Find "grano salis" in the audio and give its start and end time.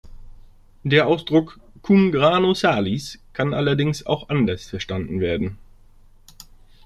2.11-3.19